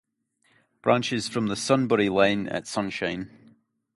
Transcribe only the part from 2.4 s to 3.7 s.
at Sunshine.